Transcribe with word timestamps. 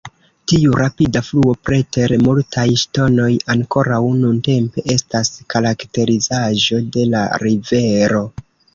Tiu 0.51 0.77
rapida 0.77 1.21
fluo 1.27 1.53
preter 1.69 2.13
multaj 2.29 2.65
ŝtonoj 2.85 3.29
ankoraŭ 3.57 4.01
nuntempe 4.25 4.87
estas 4.97 5.33
karakterizaĵo 5.55 6.85
de 6.99 7.09
la 7.15 7.27
rivero. 7.49 8.29